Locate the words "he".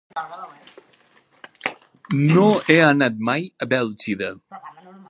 2.69-2.79